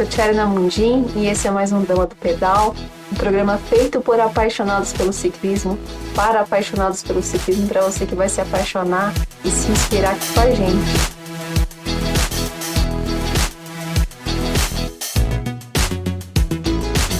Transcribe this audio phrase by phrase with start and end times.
[0.00, 2.74] sou Tcherna Mundim e esse é mais um Dama do Pedal,
[3.12, 5.78] um programa feito por apaixonados pelo ciclismo,
[6.14, 9.12] para apaixonados pelo ciclismo, para você que vai se apaixonar
[9.44, 10.90] e se inspirar aqui com a gente.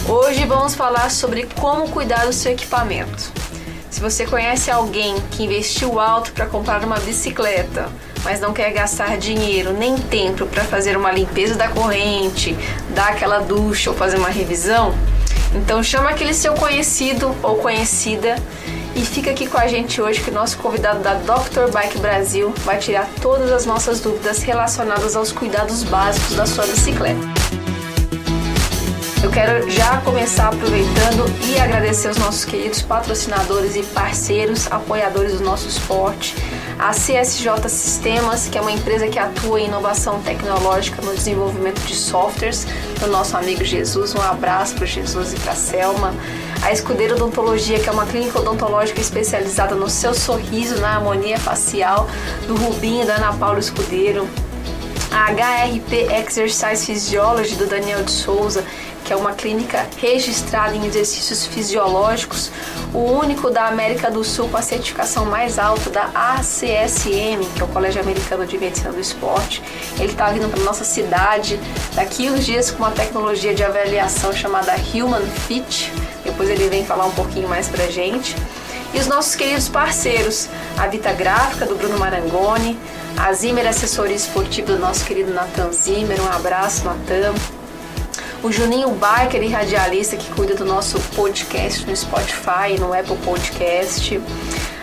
[0.09, 3.31] Hoje vamos falar sobre como cuidar do seu equipamento.
[3.91, 7.91] Se você conhece alguém que investiu alto para comprar uma bicicleta,
[8.23, 12.55] mas não quer gastar dinheiro nem tempo para fazer uma limpeza da corrente,
[12.89, 14.93] dar aquela ducha ou fazer uma revisão,
[15.53, 18.35] então chama aquele seu conhecido ou conhecida
[18.95, 21.71] e fica aqui com a gente hoje que o nosso convidado da Dr.
[21.71, 27.19] Bike Brasil vai tirar todas as nossas dúvidas relacionadas aos cuidados básicos da sua bicicleta.
[29.23, 35.43] Eu quero já começar aproveitando e agradecer os nossos queridos patrocinadores e parceiros, apoiadores do
[35.43, 36.35] nosso esporte.
[36.81, 41.93] A CSJ Sistemas, que é uma empresa que atua em inovação tecnológica no desenvolvimento de
[41.93, 42.65] softwares,
[42.99, 44.15] do nosso amigo Jesus.
[44.15, 46.11] Um abraço para Jesus e para Selma.
[46.63, 52.09] A Escudeiro Odontologia, que é uma clínica odontológica especializada no seu sorriso, na harmonia facial,
[52.47, 54.27] do Rubinho e da Ana Paula Escudeiro.
[55.11, 58.65] A HRP Exercise Physiology, do Daniel de Souza,
[59.03, 62.51] que é uma clínica registrada em exercícios fisiológicos,
[62.93, 67.63] o único da América do Sul com a certificação mais alta da ACSM, que é
[67.63, 69.61] o Colégio Americano de Medicina do Esporte.
[69.97, 71.59] Ele está vindo para nossa cidade
[71.95, 75.91] daqui uns dias com uma tecnologia de avaliação chamada Human Fit.
[76.23, 78.35] Depois ele vem falar um pouquinho mais para gente.
[78.93, 82.77] E os nossos queridos parceiros, a Vita Gráfica do Bruno Marangoni,
[83.17, 86.21] a Zimmer Assessoria Esportiva do nosso querido Nathan Zimmer.
[86.21, 87.33] Um abraço, Natan
[88.43, 94.19] o Juninho Biker e radialista que cuida do nosso podcast no Spotify, no Apple Podcast,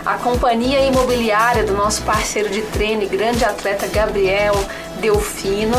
[0.07, 4.55] a companhia imobiliária do nosso parceiro de treino e grande atleta Gabriel
[5.01, 5.77] Delfino,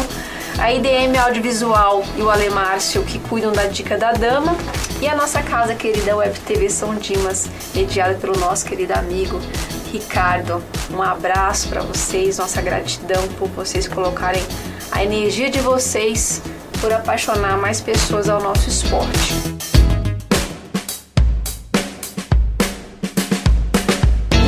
[0.58, 4.56] a IDM Audiovisual e o Ale Márcio que cuidam da Dica da Dama.
[5.02, 9.40] E a nossa casa querida Web TV São Dimas, mediada pelo nosso querido amigo
[9.94, 10.62] Ricardo.
[10.92, 14.44] Um abraço para vocês, nossa gratidão por vocês colocarem
[14.92, 16.42] a energia de vocês
[16.80, 19.34] por apaixonar mais pessoas ao nosso esporte.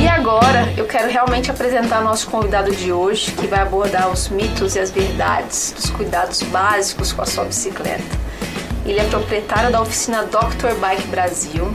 [0.00, 4.74] E agora eu quero realmente apresentar nosso convidado de hoje, que vai abordar os mitos
[4.74, 8.02] e as verdades dos cuidados básicos com a sua bicicleta.
[8.84, 10.74] Ele é proprietário da oficina Dr.
[10.80, 11.72] Bike Brasil,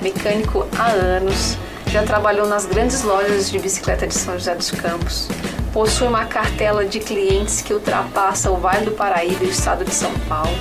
[0.00, 5.28] mecânico há anos, já trabalhou nas grandes lojas de bicicleta de São José dos Campos,
[5.76, 9.94] possui uma cartela de clientes que ultrapassa o Vale do Paraíba e o estado de
[9.94, 10.56] São Paulo,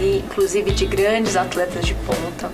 [0.00, 2.50] e inclusive de grandes atletas de ponta.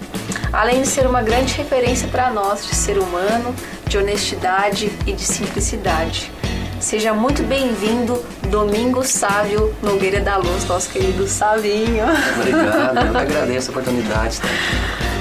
[0.52, 3.54] Além de ser uma grande referência para nós de ser humano,
[3.86, 6.30] de honestidade e de simplicidade.
[6.78, 12.04] Seja muito bem-vindo, Domingo Sávio Nogueira da Luz, nosso querido Savinho.
[12.36, 14.40] Obrigado, eu que agradeço a oportunidade.
[14.42, 14.48] Tá?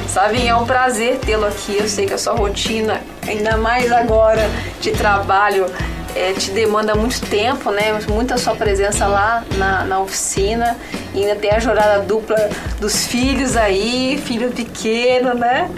[0.09, 1.77] Savinho, é um prazer tê-lo aqui.
[1.77, 4.49] Eu sei que a sua rotina, ainda mais agora
[4.81, 5.65] de trabalho,
[6.15, 7.99] é, te demanda muito tempo, né?
[8.07, 10.77] Muita sua presença lá na, na oficina.
[11.13, 15.69] E ainda tem a jornada dupla dos filhos aí, filho pequeno, né?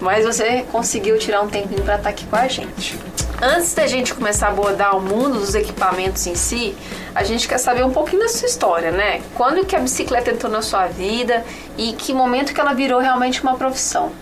[0.00, 2.98] Mas você conseguiu tirar um tempinho para estar tá aqui com a gente.
[3.40, 6.76] Antes da gente começar a abordar o mundo dos equipamentos em si,
[7.12, 9.20] a gente quer saber um pouquinho da sua história, né?
[9.34, 11.44] Quando que a bicicleta entrou na sua vida
[11.76, 14.12] e que momento que ela virou realmente uma profissão?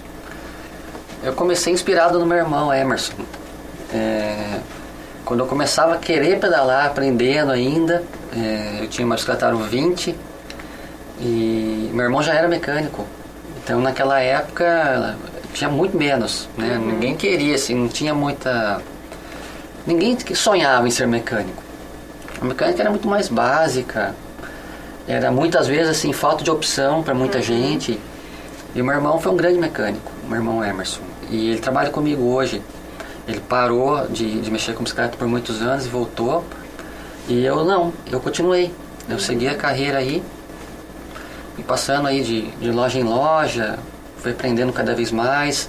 [1.22, 3.12] Eu comecei inspirado no meu irmão Emerson.
[3.92, 4.60] É,
[5.30, 8.02] quando eu começava a querer pedalar, aprendendo ainda,
[8.36, 10.12] é, eu tinha uma bicicleta Aro 20
[11.20, 13.06] e meu irmão já era mecânico.
[13.62, 15.14] Então naquela época
[15.54, 16.76] tinha muito menos, né?
[16.76, 16.84] Uhum.
[16.84, 18.82] Ninguém queria, assim, não tinha muita...
[19.86, 21.62] Ninguém sonhava em ser mecânico.
[22.42, 24.16] A mecânica era muito mais básica,
[25.06, 27.44] era muitas vezes assim, falta de opção para muita uhum.
[27.44, 28.00] gente.
[28.74, 31.02] E meu irmão foi um grande mecânico, meu irmão Emerson.
[31.30, 32.60] E ele trabalha comigo hoje.
[33.30, 36.44] Ele parou de, de mexer com bicicleta por muitos anos e voltou.
[37.28, 38.74] E eu não, eu continuei.
[39.08, 40.22] Eu segui a carreira aí,
[41.58, 43.78] e passando aí de, de loja em loja,
[44.18, 45.68] fui aprendendo cada vez mais,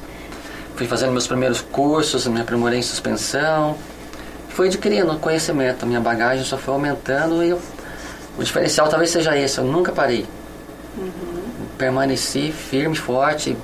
[0.75, 3.77] fui fazendo meus primeiros cursos, me aprimorei em suspensão,
[4.49, 7.61] fui adquirindo conhecimento, minha bagagem só foi aumentando e eu,
[8.37, 10.25] o diferencial talvez seja esse, eu nunca parei.
[10.97, 11.11] Uhum.
[11.77, 13.57] Permaneci firme, forte,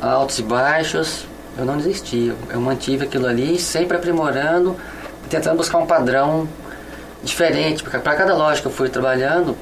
[0.00, 1.26] altos e baixos,
[1.58, 2.32] eu não desisti.
[2.50, 4.76] Eu mantive aquilo ali, sempre aprimorando,
[5.28, 6.48] tentando buscar um padrão
[7.22, 9.56] diferente, porque para cada loja que eu fui trabalhando,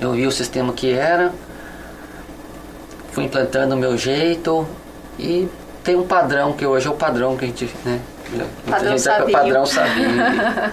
[0.00, 1.32] eu vi o sistema que era,
[3.12, 4.66] fui implantando o meu jeito
[5.18, 5.48] e
[5.84, 8.00] tem um padrão que hoje é o padrão que a gente, né?
[8.68, 9.32] Padrão gente sabinho.
[9.32, 10.22] padrão sabinho.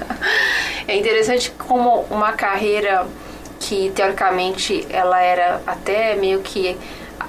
[0.87, 3.05] é interessante como uma carreira
[3.59, 6.77] que teoricamente ela era até meio que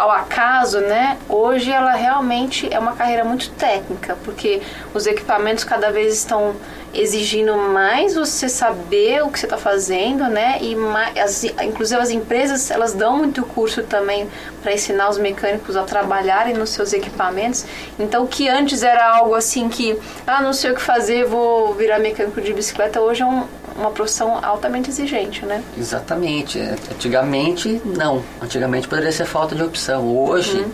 [0.00, 1.18] ao acaso, né?
[1.28, 4.62] Hoje ela realmente é uma carreira muito técnica, porque
[4.94, 6.56] os equipamentos cada vez estão
[6.94, 10.56] exigindo mais você saber o que você está fazendo, né?
[10.62, 14.26] E mais, as, inclusive as empresas elas dão muito curso também
[14.62, 17.66] para ensinar os mecânicos a trabalharem nos seus equipamentos.
[17.98, 21.98] Então que antes era algo assim que ah não sei o que fazer, vou virar
[21.98, 23.02] mecânico de bicicleta.
[23.02, 23.46] Hoje é um,
[23.80, 25.62] uma profissão altamente exigente, né?
[25.76, 26.58] Exatamente.
[26.58, 28.22] É, antigamente não.
[28.40, 30.06] Antigamente poderia ser falta de opção.
[30.06, 30.70] Hoje uhum.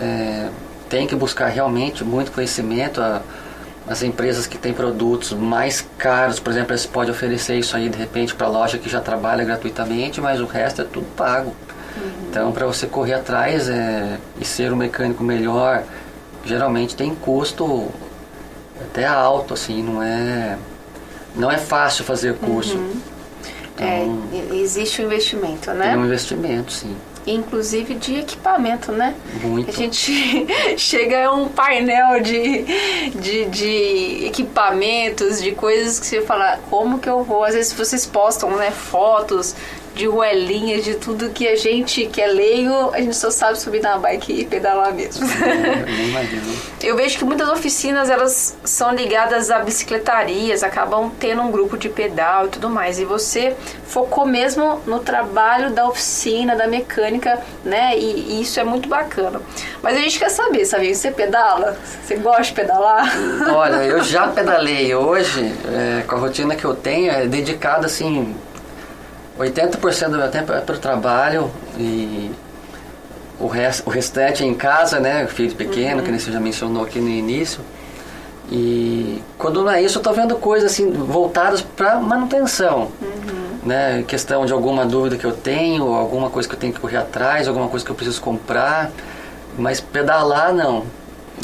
[0.00, 0.48] é,
[0.88, 3.00] tem que buscar realmente muito conhecimento.
[3.00, 3.22] A,
[3.86, 7.98] as empresas que têm produtos mais caros, por exemplo, eles podem oferecer isso aí de
[7.98, 11.54] repente para a loja que já trabalha gratuitamente, mas o resto é tudo pago.
[11.96, 12.12] Uhum.
[12.30, 15.82] Então, para você correr atrás é, e ser um mecânico melhor,
[16.46, 17.90] geralmente tem custo
[18.80, 20.56] até alto, assim, não é
[21.34, 22.76] não é fácil fazer curso.
[22.76, 23.00] Uhum.
[23.74, 25.90] Então, é, existe um investimento, né?
[25.90, 26.96] Tem um investimento, sim
[27.26, 29.14] inclusive de equipamento, né?
[29.42, 29.70] Muito.
[29.70, 30.46] A gente
[30.76, 32.64] chega a um painel de,
[33.14, 37.44] de, de, equipamentos, de coisas que você fala, como que eu vou?
[37.44, 39.54] Às vezes vocês postam né, fotos
[39.94, 43.80] de ruelinhas, de tudo que a gente que é leigo, a gente só sabe subir
[43.80, 45.26] na bike e pedalar mesmo.
[46.82, 51.88] Eu vejo que muitas oficinas elas são ligadas a bicicletarias, acabam tendo um grupo de
[51.88, 52.98] pedal e tudo mais.
[52.98, 53.56] E você
[53.86, 57.96] focou mesmo no trabalho da oficina, da mecânica, né?
[57.96, 59.40] E, e isso é muito bacana.
[59.80, 60.94] Mas a gente quer saber, sabe?
[60.94, 61.78] Você pedala?
[62.02, 63.10] Você gosta de pedalar?
[63.48, 68.34] Olha, eu já pedalei hoje, é, com a rotina que eu tenho, é dedicada assim
[69.38, 72.30] 80% do meu tempo é para o trabalho e
[73.38, 75.26] o, rest, o restante é em casa, né?
[75.26, 76.04] Filho pequeno, uhum.
[76.04, 77.60] que você já mencionou aqui no início.
[78.50, 82.92] E quando não é isso, eu estou vendo coisas assim voltadas para manutenção.
[83.02, 83.58] Uhum.
[83.64, 84.04] Né?
[84.06, 87.48] Questão de alguma dúvida que eu tenho, alguma coisa que eu tenho que correr atrás,
[87.48, 88.90] alguma coisa que eu preciso comprar.
[89.58, 90.84] Mas pedalar, não.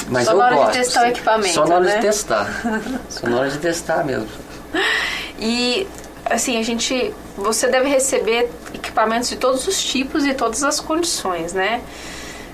[0.08, 0.72] Mas Só eu na hora gosto.
[0.72, 1.54] de testar o equipamento.
[1.54, 1.96] Só na hora né?
[1.96, 2.62] de testar.
[3.08, 4.28] Só na hora de testar mesmo.
[5.42, 5.86] E
[6.30, 11.52] assim, a gente, você deve receber equipamentos de todos os tipos e todas as condições,
[11.52, 11.82] né?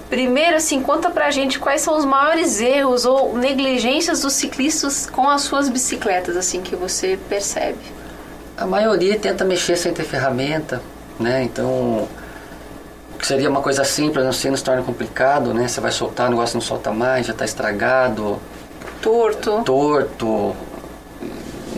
[0.09, 5.29] Primeiro, assim, conta pra gente quais são os maiores erros ou negligências dos ciclistas com
[5.29, 7.79] as suas bicicletas, assim, que você percebe.
[8.57, 10.81] A maioria tenta mexer sem ter ferramenta,
[11.19, 11.43] né?
[11.43, 12.09] Então,
[13.19, 15.67] que seria uma coisa simples, não sei, não se torna complicado, né?
[15.67, 18.41] Você vai soltar, o negócio não solta mais, já está estragado.
[19.03, 19.63] Torto.
[19.65, 20.55] Torto.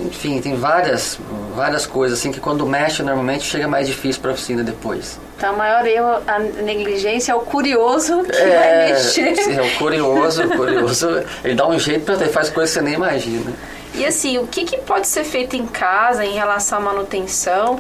[0.05, 1.19] Enfim, tem várias,
[1.59, 5.21] várias coisas assim que quando mexe normalmente chega mais difícil para a oficina depois.
[5.37, 9.53] Então, o maior erro, a negligência é o curioso que é, vai mexer.
[9.53, 12.85] É, o curioso, o curioso, ele dá um jeito para ter, faz coisas que você
[12.85, 13.53] nem imagina.
[13.95, 17.79] E assim, o que, que pode ser feito em casa em relação à manutenção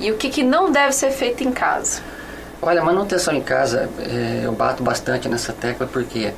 [0.00, 2.00] e o que, que não deve ser feito em casa?
[2.60, 6.32] Olha, manutenção em casa, é, eu bato bastante nessa tecla porque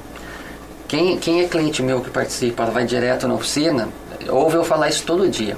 [0.86, 3.88] quem, quem é cliente meu que participa, vai direto na oficina,
[4.28, 5.56] ouve eu falar isso todo dia.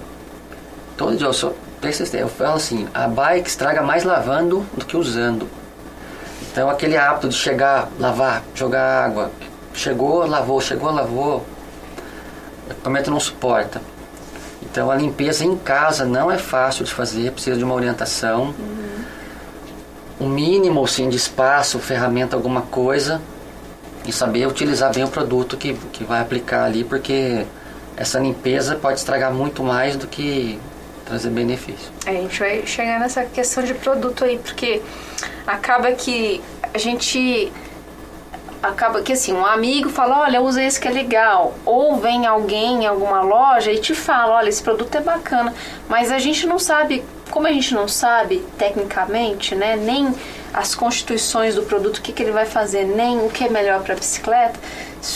[0.97, 1.33] Todo dia eu
[1.83, 2.23] persistente.
[2.23, 5.49] Eu falo assim, a bike estraga mais lavando do que usando.
[6.51, 9.31] Então aquele hábito de chegar, lavar, jogar água,
[9.75, 11.45] chegou, lavou, chegou, lavou,
[12.69, 13.81] o equipamento não suporta.
[14.63, 18.55] Então a limpeza em casa não é fácil de fazer, precisa de uma orientação.
[18.59, 19.03] Uhum.
[20.21, 23.21] Um mínimo sim de espaço, ferramenta, alguma coisa.
[24.07, 27.47] E saber utilizar bem o produto que, que vai aplicar ali, porque
[27.97, 30.59] essa limpeza pode estragar muito mais do que
[31.13, 31.93] trazer benefício.
[32.07, 34.81] É, a gente vai chegar nessa questão de produto aí, porque
[35.47, 36.41] acaba que
[36.73, 37.53] a gente
[38.63, 41.55] acaba que assim, um amigo fala, olha, usa esse que é legal.
[41.67, 45.53] Ou vem alguém em alguma loja e te fala, olha, esse produto é bacana.
[45.89, 50.15] Mas a gente não sabe, como a gente não sabe tecnicamente, né, nem
[50.55, 53.83] as constituições do produto, o que, que ele vai fazer, nem o que é melhor
[53.83, 54.59] para bicicleta,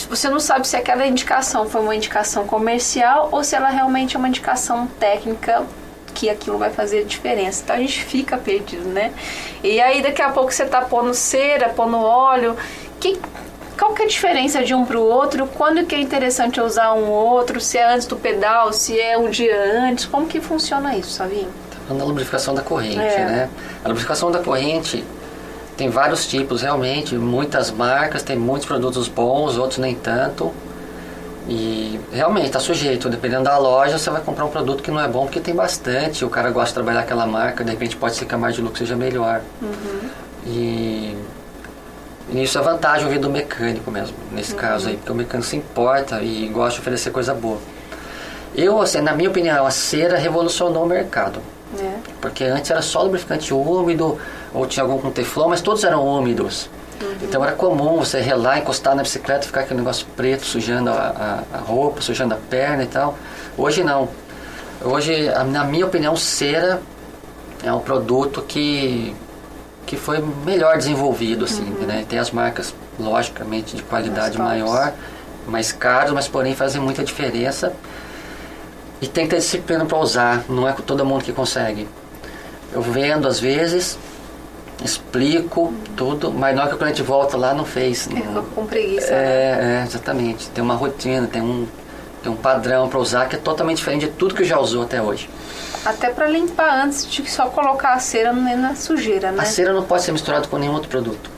[0.08, 4.18] você não sabe se aquela indicação foi uma indicação comercial ou se ela realmente é
[4.18, 5.64] uma indicação técnica
[6.16, 7.62] que aquilo vai fazer diferença.
[7.62, 9.12] Então a gente fica perdido, né?
[9.62, 12.56] E aí daqui a pouco você tá pondo cera, pondo óleo.
[12.98, 13.20] Que,
[13.78, 15.46] qual que é a diferença de um para o outro?
[15.46, 17.60] Quando que é interessante usar um outro?
[17.60, 19.56] Se é antes do pedal, se é um dia
[19.86, 20.06] antes?
[20.06, 21.50] Como que funciona isso, Savinho?
[21.70, 23.24] Tá falando da lubrificação da corrente, é.
[23.24, 23.50] né?
[23.84, 25.04] A lubrificação da corrente
[25.76, 30.50] tem vários tipos realmente, muitas marcas, tem muitos produtos bons, outros nem tanto.
[31.48, 35.06] E realmente está sujeito, dependendo da loja, você vai comprar um produto que não é
[35.06, 38.24] bom porque tem bastante, o cara gosta de trabalhar aquela marca, de repente pode ser
[38.24, 39.40] que a margem de lucro seja melhor.
[39.62, 40.08] Uhum.
[40.44, 41.16] E,
[42.30, 44.58] e isso é vantagem ouvir do mecânico mesmo, nesse uhum.
[44.58, 47.58] caso aí, porque o mecânico se importa e gosta de oferecer coisa boa.
[48.52, 51.40] Eu, assim, na minha opinião, a cera revolucionou o mercado.
[51.78, 51.92] É.
[52.20, 54.18] Porque antes era só lubrificante úmido,
[54.52, 56.68] ou tinha algum com teflon, mas todos eram úmidos.
[57.22, 61.44] Então era comum você relar, encostar na bicicleta e ficar aquele negócio preto sujando a,
[61.52, 63.16] a- a roupa, sujando a perna e tal.
[63.56, 64.08] Hoje não.
[64.82, 66.80] Hoje, a- na minha opinião, cera
[67.62, 69.14] é um produto que,
[69.86, 72.04] que foi melhor desenvolvido, assim, né?
[72.08, 74.92] Tem as marcas, logicamente, de qualidade maior,
[75.46, 77.72] mais caros, mas porém fazem muita diferença.
[79.00, 81.86] E tem que ter disciplina para usar, não é todo mundo que consegue.
[82.72, 83.98] Eu vendo às vezes,
[84.84, 88.08] explico tudo, mas na hora que o cliente volta lá não fez.
[88.08, 89.10] não- Ficou com preguiça.
[89.10, 89.16] né?
[89.16, 90.48] é, é, exatamente.
[90.50, 91.66] Tem uma rotina, tem um,
[92.22, 95.00] tem um padrão para usar que é totalmente diferente de tudo que já usou até
[95.00, 95.28] hoje.
[95.84, 99.42] Até pra limpar antes de só colocar a cera na sujeira, né?
[99.42, 101.30] A cera não pode ser misturada com nenhum outro produto.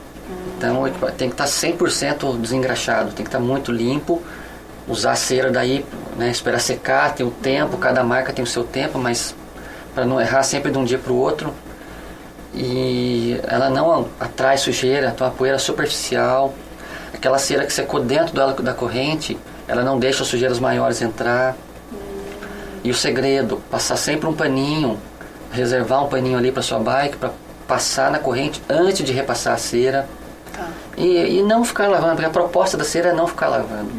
[0.57, 4.21] Então o equipa- tem que estar 100% desengraxado, tem que estar muito limpo.
[4.89, 5.85] Usar a cera daí,
[6.17, 9.35] né, esperar secar, tem o tempo, cada marca tem o seu tempo, mas
[9.95, 11.53] para não errar sempre de um dia para o outro.
[12.55, 16.55] E ela não atrai sujeira, então a poeira superficial.
[17.13, 21.03] Aquela cera que secou dentro do elo da corrente, ela não deixa as sujeiras maiores
[21.03, 21.57] entrar.
[22.83, 24.99] E o segredo, passar sempre um paninho,
[25.51, 27.31] reservar um paninho ali para sua bike para
[27.67, 30.09] passar na corrente antes de repassar a cera.
[30.53, 30.67] Tá.
[30.97, 33.91] E, e não ficar lavando, porque a proposta da cera é não ficar lavando.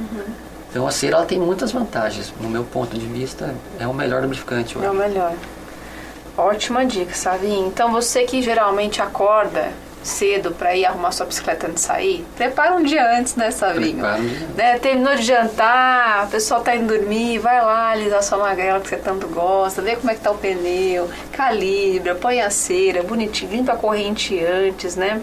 [0.70, 2.34] Então a cera ela tem muitas vantagens.
[2.40, 4.76] No meu ponto de vista, é o melhor lubrificante.
[4.76, 5.34] eu É o melhor.
[6.38, 7.68] Ótima dica, Savinho.
[7.68, 9.72] Então você que geralmente acorda
[10.02, 13.52] cedo pra ir arrumar sua bicicleta antes de sair, prepara um dia antes, né?
[13.98, 14.56] Prepara um.
[14.56, 18.88] Né, terminou de jantar, o pessoal tá indo dormir, vai lá alisar sua magrela que
[18.88, 23.52] você tanto gosta, vê como é que tá o pneu, calibra, põe a cera, bonitinho,
[23.52, 25.22] limpa a corrente antes, né?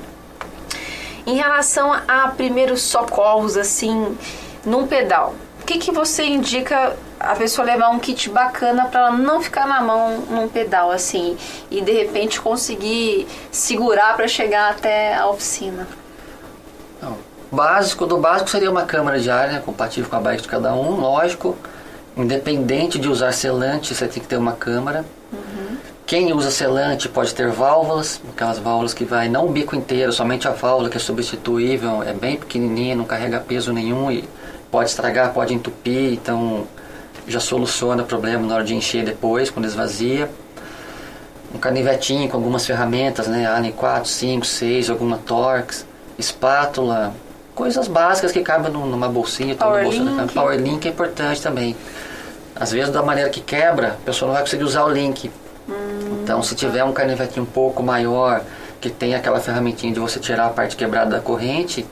[1.27, 4.17] Em relação a primeiros socorros, assim,
[4.65, 9.13] num pedal, o que, que você indica a pessoa levar um kit bacana para ela
[9.13, 11.37] não ficar na mão num pedal, assim,
[11.71, 15.87] e de repente conseguir segurar para chegar até a oficina?
[17.01, 17.17] Não.
[17.51, 20.75] Básico do básico seria uma câmara de ar, né, compatível com a bike de cada
[20.75, 21.57] um, lógico.
[22.17, 25.05] Independente de usar selante, você tem que ter uma câmara.
[26.07, 30.47] Quem usa selante pode ter válvulas, aquelas válvulas que vai não o bico inteiro, somente
[30.47, 34.25] a válvula que é substituível, é bem pequenininha, não carrega peso nenhum e
[34.71, 36.65] pode estragar, pode entupir, então
[37.27, 40.31] já soluciona o problema na hora de encher depois, quando esvazia.
[41.55, 45.87] Um canivetinho com algumas ferramentas, né, Allen 4, 5, 6, alguma Torx,
[46.19, 47.15] espátula,
[47.55, 50.33] coisas básicas que cabem num- numa bolsinha, tá no Power bolso link.
[50.35, 51.77] Power link é importante também.
[52.55, 55.31] Às vezes, da maneira que quebra, a pessoa não vai conseguir usar o link.
[56.23, 58.43] Então, se tiver um canivetinho um pouco maior,
[58.81, 61.87] que tem aquela ferramentinha de você tirar a parte quebrada da corrente,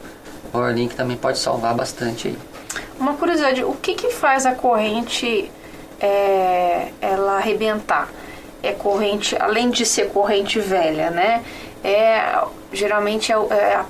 [0.45, 2.39] o Power Link também pode salvar bastante aí.
[3.05, 5.51] Uma curiosidade, o que que faz a corrente
[6.01, 8.09] é, ela arrebentar?
[8.63, 11.45] É corrente, além de ser corrente velha, né?
[11.85, 12.43] É,
[12.73, 13.85] geralmente é, é a,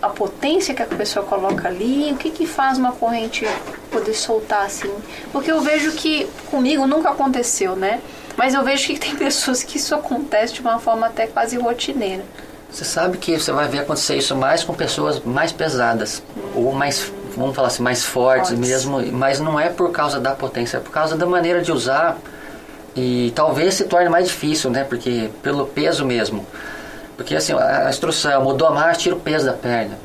[0.00, 2.10] a potência que a pessoa coloca ali.
[2.12, 3.46] O que que faz uma corrente
[3.90, 4.90] poder soltar assim?
[5.30, 8.00] Porque eu vejo que comigo nunca aconteceu, né?
[8.34, 12.24] Mas eu vejo que tem pessoas que isso acontece de uma forma até quase rotineira.
[12.70, 16.22] Você sabe que você vai ver acontecer isso mais com pessoas mais pesadas,
[16.56, 18.68] ou mais, vamos falar assim, mais fortes Fortes.
[18.68, 22.16] mesmo, mas não é por causa da potência, é por causa da maneira de usar
[22.96, 24.84] e talvez se torne mais difícil, né?
[24.84, 26.46] Porque pelo peso mesmo.
[27.16, 29.96] Porque assim, a a instrução mudou a marcha, tira o peso da perna.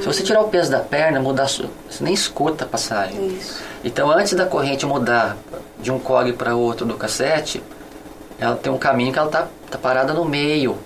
[0.00, 3.26] Se você tirar o peso da perna, muda, a su- você nem escuta a passagem.
[3.28, 3.60] Isso.
[3.82, 5.36] Então, antes da corrente mudar
[5.80, 7.62] de um cog para outro do cassete,
[8.38, 10.76] ela tem um caminho que ela tá, tá parada no meio.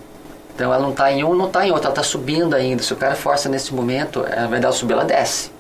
[0.55, 2.83] Então, ela não está em um, não está em outro, ela está subindo ainda.
[2.83, 5.51] Se o cara força nesse momento, ao invés dela subir, ela desce.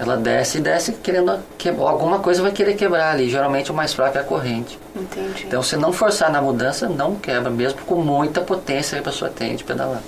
[0.00, 1.90] Ela desce e desce querendo quebrar.
[1.90, 3.28] Alguma coisa vai querer quebrar ali.
[3.28, 4.78] Geralmente, o mais fraco é a corrente.
[4.96, 5.44] Entendi.
[5.46, 9.30] Então, se não forçar na mudança, não quebra, mesmo com muita potência que a pessoa
[9.30, 10.00] tem de pedalar.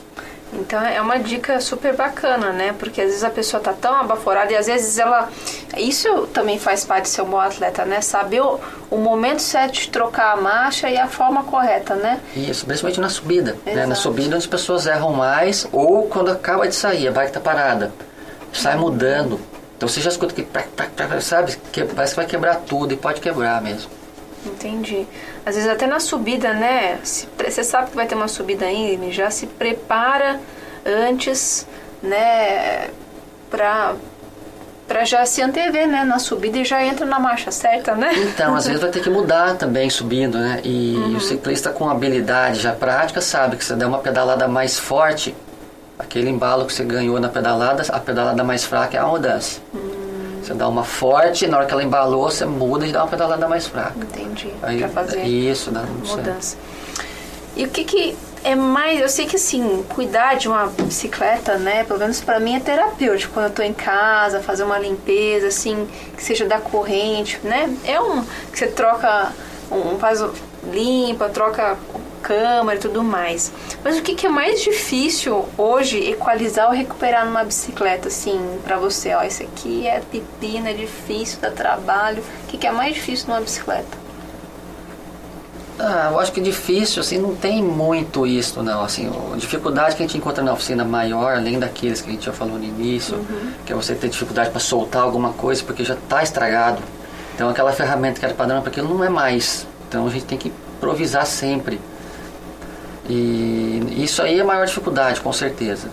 [0.54, 2.74] Então é uma dica super bacana, né?
[2.78, 5.28] Porque às vezes a pessoa tá tão abaforada e às vezes ela.
[5.76, 8.02] Isso também faz parte de ser um bom atleta, né?
[8.02, 12.20] Saber o, o momento certo de trocar a marcha e a forma correta, né?
[12.36, 13.56] Isso, principalmente na subida.
[13.64, 13.86] Né?
[13.86, 17.90] Na subida as pessoas erram mais ou quando acaba de sair, a bike está parada.
[18.52, 19.40] Sai mudando.
[19.82, 20.46] Então você já escuta que,
[21.20, 23.90] sabe, que parece que vai quebrar tudo e pode quebrar mesmo.
[24.46, 25.04] Entendi.
[25.44, 27.00] Às vezes até na subida, né?
[27.02, 30.38] se Você sabe que vai ter uma subida ainda, já se prepara
[30.86, 31.66] antes,
[32.00, 32.90] né?
[33.50, 33.96] Pra,
[34.86, 36.04] pra já se antever, né?
[36.04, 38.12] Na subida e já entra na marcha certa, né?
[38.14, 40.60] Então, às vezes vai ter que mudar também subindo, né?
[40.62, 45.34] E o ciclista com habilidade já prática sabe que se der uma pedalada mais forte,
[46.02, 49.60] aquele embalo que você ganhou na pedalada, a pedalada mais fraca é a mudança.
[50.42, 53.48] Você dá uma forte, na hora que ela embalou, você muda e dá uma pedalada
[53.48, 53.94] mais fraca.
[53.96, 54.52] Entendi.
[54.60, 56.56] Aí, pra fazer isso, dá mudança.
[57.56, 61.84] E o que que é mais, eu sei que assim, cuidar de uma bicicleta, né,
[61.84, 65.86] pelo menos para mim é terapêutico quando eu tô em casa, fazer uma limpeza assim,
[66.16, 67.72] que seja da corrente, né?
[67.84, 69.30] É um que você troca
[69.70, 70.24] um faz
[70.72, 71.76] limpa, troca
[72.22, 73.52] câmera e tudo mais.
[73.84, 78.76] Mas o que, que é mais difícil hoje equalizar ou recuperar numa bicicleta, assim, para
[78.76, 79.14] você?
[79.14, 82.22] Ó, isso aqui é pepino, é difícil, dá trabalho.
[82.44, 84.02] O que, que é mais difícil numa bicicleta?
[85.78, 88.84] Ah, eu acho que difícil, assim, não tem muito isso, não.
[88.84, 92.26] Assim, a dificuldade que a gente encontra na oficina maior, além daqueles que a gente
[92.26, 93.52] já falou no início, uhum.
[93.66, 96.82] que é você ter dificuldade para soltar alguma coisa porque já está estragado.
[97.34, 99.66] Então, aquela ferramenta que era padrão para aquilo não é mais.
[99.88, 101.80] Então, a gente tem que improvisar sempre.
[103.12, 105.88] E isso aí é a maior dificuldade, com certeza.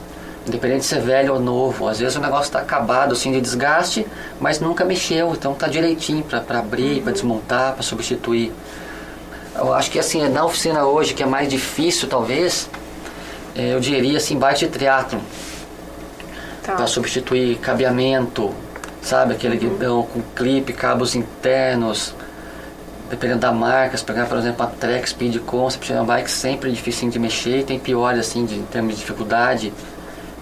[0.48, 4.08] Independente de ser velho ou novo, às vezes o negócio está acabado assim de desgaste,
[4.40, 8.54] mas nunca mexeu, então tá direitinho para abrir, para desmontar, para substituir.
[9.54, 12.70] Eu acho que assim, na oficina hoje que é mais difícil talvez,
[13.54, 15.20] é, eu diria assim, bike de triatlon.
[16.64, 16.76] Tá.
[16.76, 18.54] Para substituir cabeamento,
[19.02, 19.34] sabe?
[19.34, 19.60] Aquele uhum.
[19.60, 22.16] guidão com clipe, cabos internos,
[23.10, 26.72] dependendo da marca, se pegar, por exemplo, a Trek Speed Concept, é uma bike sempre
[26.72, 29.74] difícil de mexer, tem piores assim de, em termos de dificuldade.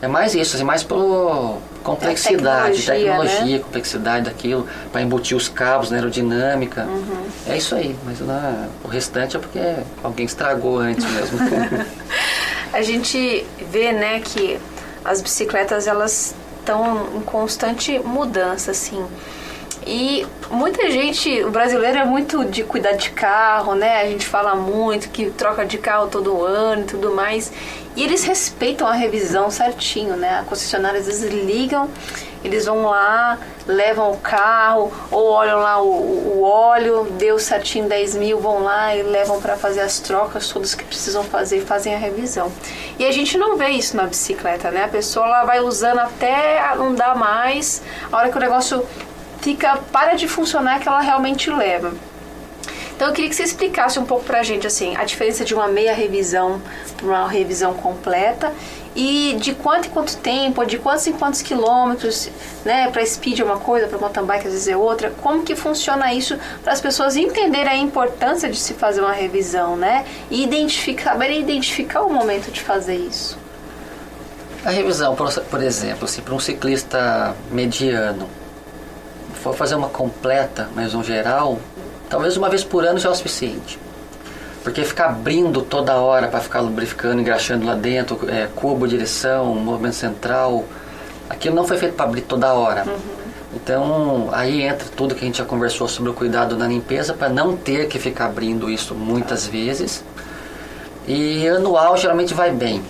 [0.01, 3.63] É mais isso, assim, mais pela complexidade, tecnologia, tecnologia né?
[3.63, 6.83] complexidade daquilo, para embutir os cabos na aerodinâmica.
[6.83, 7.25] Uhum.
[7.47, 9.59] É isso aí, mas na, o restante é porque
[10.03, 11.39] alguém estragou antes mesmo.
[12.73, 14.59] a gente vê, né, que
[15.03, 19.03] as bicicletas elas estão em constante mudança, assim.
[19.89, 24.01] E muita gente, o brasileiro é muito de cuidar de carro, né?
[24.01, 27.53] A gente fala muito que troca de carro todo ano e tudo mais.
[27.95, 30.39] E eles respeitam a revisão certinho, né?
[30.39, 31.89] A concessionária às vezes ligam,
[32.43, 38.15] eles vão lá, levam o carro, ou olham lá o, o óleo, deu certinho 10
[38.15, 41.97] mil, vão lá e levam para fazer as trocas todas que precisam fazer, fazem a
[41.97, 42.51] revisão.
[42.99, 44.83] E a gente não vê isso na bicicleta, né?
[44.83, 48.85] A pessoa ela vai usando até não dar mais, a hora que o negócio
[49.41, 51.93] fica para de funcionar que ela realmente leva.
[52.95, 55.67] Então eu queria que você explicasse um pouco pra gente assim, a diferença de uma
[55.67, 56.59] meia revisão
[56.95, 58.51] para uma revisão completa
[58.95, 62.27] e de quanto em quanto tempo, de quantos em quantos quilômetros,
[62.65, 65.55] né, para speed é uma coisa, para mountain bike às vezes é outra, como que
[65.55, 70.43] funciona isso para as pessoas entenderem a importância de se fazer uma revisão, né, e
[70.43, 73.37] identificar, saberem identificar o momento de fazer isso.
[74.65, 78.27] A revisão, por exemplo, assim, para um ciclista mediano,
[79.47, 81.59] for fazer uma completa, mas um geral,
[82.09, 83.79] talvez uma vez por ano já é o suficiente.
[84.63, 89.95] Porque ficar abrindo toda hora para ficar lubrificando, engraxando lá dentro, é, cubo, direção, movimento
[89.95, 90.65] central,
[91.29, 92.83] aquilo não foi feito para abrir toda hora.
[92.85, 92.97] Uhum.
[93.55, 97.29] Então aí entra tudo que a gente já conversou sobre o cuidado na limpeza para
[97.29, 100.03] não ter que ficar abrindo isso muitas vezes.
[101.07, 102.83] E anual geralmente vai bem,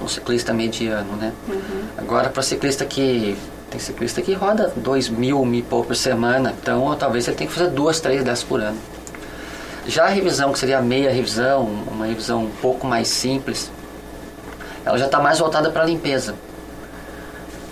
[0.00, 1.32] um ciclista mediano, né?
[1.46, 1.82] Uhum.
[1.98, 3.36] Agora para ciclista que
[3.74, 7.56] tem ciclista que roda 2 mil, mil pouco por semana, então talvez ele tenha que
[7.56, 8.78] fazer duas, três dessas por ano.
[9.88, 13.70] Já a revisão, que seria a meia revisão, uma revisão um pouco mais simples,
[14.84, 16.36] ela já está mais voltada para a limpeza.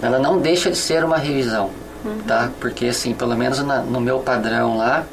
[0.03, 1.71] Ela não deixa de ser uma revisão,
[2.05, 2.19] uhum.
[2.27, 2.51] tá?
[2.59, 5.05] Porque assim, pelo menos na, no meu padrão lá,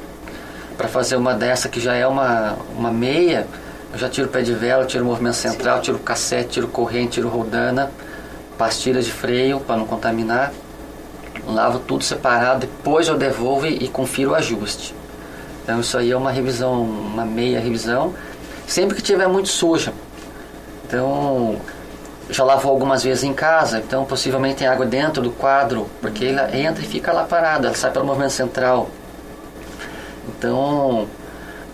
[0.76, 3.46] para fazer uma dessa que já é uma, uma meia,
[3.92, 5.82] eu já tiro o pé de vela, tiro o movimento central, Sim.
[5.82, 7.92] tiro o cassete, tiro corrente, tiro rodana,
[8.58, 10.52] pastilha de freio para não contaminar
[11.50, 14.94] lavo tudo separado, depois eu devolvo e, confiro o ajuste.
[15.62, 18.14] Então isso aí é uma revisão, uma meia revisão,
[18.66, 19.92] sempre que tiver muito suja.
[20.84, 21.56] Então
[22.28, 26.56] já lavou algumas vezes em casa, então possivelmente tem água dentro do quadro, porque ela
[26.56, 28.88] entra e fica lá parada, ela sai pelo movimento central.
[30.28, 31.06] Então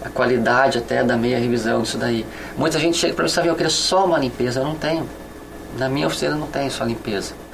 [0.05, 2.25] a qualidade até da meia revisão disso daí.
[2.57, 5.09] Muita gente chega para mim e sabe, eu queria só uma limpeza, eu não tenho.
[5.79, 7.46] Na minha oficina não tem só limpeza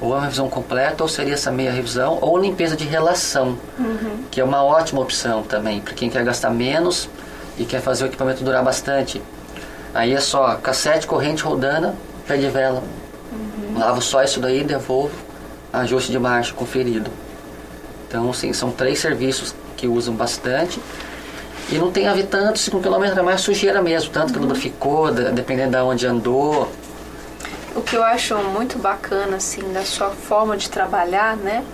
[0.00, 4.24] ou uma revisão completa, ou seria essa meia revisão, ou limpeza de relação, uhum.
[4.30, 7.08] que é uma ótima opção também, para quem quer gastar menos
[7.58, 9.22] e quer fazer o equipamento durar bastante.
[9.94, 11.94] Aí é só cassete, corrente, rodana,
[12.26, 12.82] pé de vela.
[13.32, 13.78] Uhum.
[13.78, 15.14] Lavo só isso daí, devolvo,
[15.72, 17.10] ajuste de marcha conferido.
[18.08, 20.80] Então, sim, são três serviços que usam bastante.
[21.70, 24.38] E não tem a ver tanto se com quilômetro é mais sujeira mesmo, tanto que
[24.38, 24.44] uhum.
[24.44, 26.70] lubrificou, dependendo de onde andou,
[27.74, 31.64] o que eu acho muito bacana, assim, da sua forma de trabalhar, né?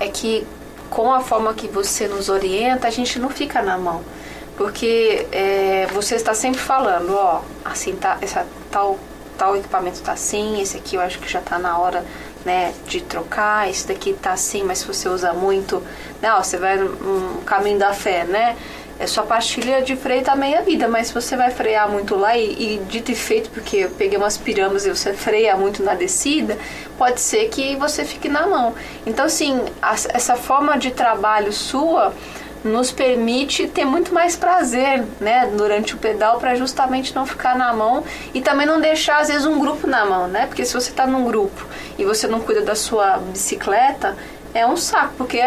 [0.00, 0.46] É que
[0.90, 4.02] com a forma que você nos orienta, a gente não fica na mão.
[4.56, 8.98] Porque é, você está sempre falando, ó, assim, tá, essa, tal,
[9.38, 12.04] tal equipamento está assim, esse aqui eu acho que já está na hora
[12.44, 15.82] né, de trocar, isso daqui tá assim, mas se você usa muito,
[16.20, 18.56] né, ó, você vai no caminho da fé, né?
[19.02, 22.36] É sua pastilha de freio tá meia vida, mas se você vai frear muito lá
[22.36, 25.94] e, e dito e feito, porque eu peguei umas pirâmides e você freia muito na
[25.94, 26.56] descida,
[26.96, 28.76] pode ser que você fique na mão.
[29.04, 32.14] Então, assim, a, essa forma de trabalho sua
[32.62, 37.72] nos permite ter muito mais prazer, né, durante o pedal para justamente não ficar na
[37.72, 40.46] mão e também não deixar às vezes um grupo na mão, né?
[40.46, 41.66] Porque se você está num grupo
[41.98, 44.16] e você não cuida da sua bicicleta,
[44.54, 45.40] é um saco, porque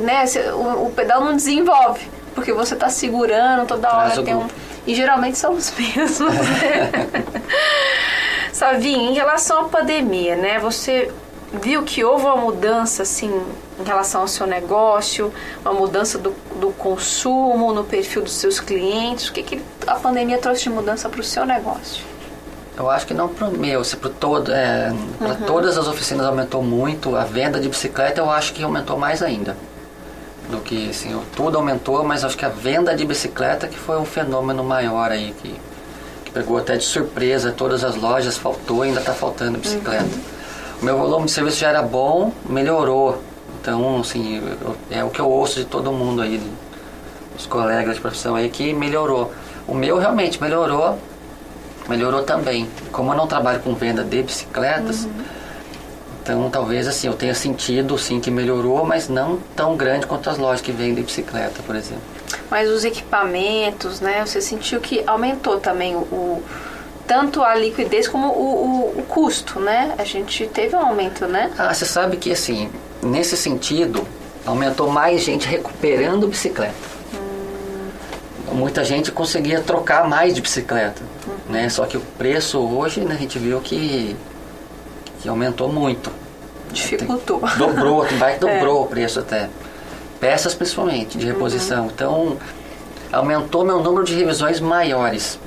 [0.00, 4.48] né, o, o pedal não desenvolve, porque você está segurando toda hora tem um
[4.86, 6.34] e geralmente são os mesmos.
[6.34, 6.90] Né?
[8.52, 10.58] Savinho, em relação à pandemia, né?
[10.58, 11.10] Você
[11.52, 13.32] viu que houve uma mudança assim
[13.80, 15.32] em relação ao seu negócio,
[15.64, 19.28] uma mudança do, do consumo, no perfil dos seus clientes?
[19.28, 22.04] O que, que a pandemia trouxe de mudança para o seu negócio?
[22.76, 25.46] Eu acho que não para o meu, se para todo, é, uhum.
[25.46, 27.14] todas as oficinas aumentou muito.
[27.14, 29.56] A venda de bicicleta eu acho que aumentou mais ainda
[30.50, 34.04] do que assim, tudo aumentou, mas acho que a venda de bicicleta que foi um
[34.04, 35.54] fenômeno maior aí que,
[36.24, 40.04] que pegou até de surpresa todas as lojas faltou, ainda está faltando bicicleta.
[40.04, 40.80] Uhum.
[40.82, 43.22] O meu volume de serviço já era bom, melhorou
[43.64, 44.42] então, assim,
[44.90, 46.38] é o que eu ouço de todo mundo aí,
[47.34, 49.32] os colegas de profissão aí, que melhorou.
[49.66, 50.98] O meu realmente melhorou,
[51.88, 52.68] melhorou também.
[52.92, 55.12] Como eu não trabalho com venda de bicicletas, uhum.
[56.24, 60.38] Então talvez assim, eu tenha sentido sim que melhorou, mas não tão grande quanto as
[60.38, 62.02] lojas que vendem bicicleta, por exemplo.
[62.50, 64.24] Mas os equipamentos, né?
[64.24, 66.42] Você sentiu que aumentou também o
[67.06, 69.94] tanto a liquidez como o, o, o, custo, né?
[69.98, 71.52] A gente teve um aumento, né?
[71.58, 72.70] Ah, você sabe que assim,
[73.02, 74.08] nesse sentido,
[74.46, 76.72] aumentou mais gente recuperando bicicleta.
[77.12, 78.54] Hum.
[78.54, 81.52] Muita gente conseguia trocar mais de bicicleta, uhum.
[81.52, 81.68] né?
[81.68, 84.16] Só que o preço hoje, né, a gente viu que,
[85.24, 86.12] que aumentou muito.
[86.70, 87.40] Dificultou.
[87.40, 88.84] Tem, dobrou, vai dobrou é.
[88.84, 89.48] o preço até.
[90.20, 91.84] Peças principalmente, de reposição.
[91.84, 91.90] Uhum.
[91.90, 92.36] Então,
[93.10, 95.38] aumentou meu número de revisões maiores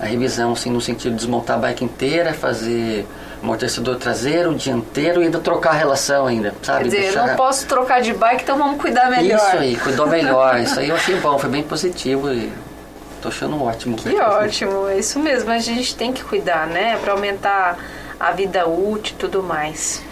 [0.00, 3.06] a revisão, assim, no sentido de desmontar a bike inteira, fazer
[3.42, 6.84] amortecedor traseiro, dianteiro e ainda trocar a relação ainda, sabe?
[6.84, 7.26] Quer dizer, Deixar...
[7.26, 9.36] não posso trocar de bike, então vamos cuidar melhor.
[9.36, 10.56] Isso aí, cuidou melhor.
[10.60, 12.50] isso aí eu achei bom, foi bem positivo e
[13.20, 13.96] tô achando ótimo.
[13.96, 15.50] Que ótimo, é isso mesmo.
[15.50, 16.96] A gente tem que cuidar, né?
[16.96, 17.76] Para aumentar
[18.20, 20.02] a vida útil e tudo mais.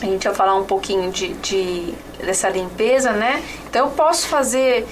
[0.00, 3.42] A gente vai falar um pouquinho de, de dessa limpeza, né?
[3.68, 4.86] Então eu posso fazer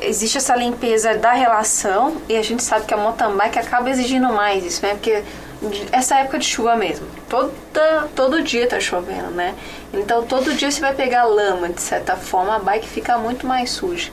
[0.00, 4.28] existe essa limpeza da relação e a gente sabe que a mountain bike acaba exigindo
[4.28, 4.94] mais isso, né?
[4.94, 5.24] Porque
[5.90, 9.54] essa época de chuva mesmo, toda, todo dia tá chovendo, né?
[9.92, 13.70] Então todo dia você vai pegar lama, de certa forma, a bike fica muito mais
[13.70, 14.10] suja.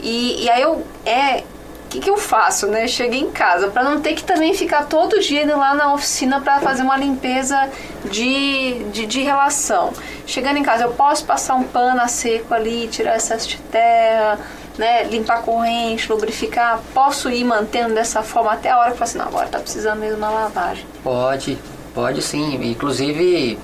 [0.00, 1.44] E, e aí eu é
[1.90, 2.86] que, que eu faço, né?
[2.86, 6.40] Cheguei em casa para não ter que também ficar todo dia indo lá na oficina
[6.40, 7.68] para fazer uma limpeza
[8.04, 9.92] de, de, de, relação.
[10.24, 14.38] Chegando em casa, eu posso passar um pano a seco ali, tirar excesso de terra,
[14.78, 19.08] né, limpar corrente, lubrificar, posso ir mantendo dessa forma até a hora que eu falo
[19.10, 20.86] assim, não, agora tá precisando mesmo uma lavagem?
[21.02, 21.58] Pode,
[21.92, 22.70] pode sim.
[22.70, 23.58] Inclusive,